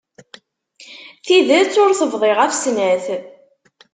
[1.25, 3.05] Tidet ur tebḍi ɣef snat.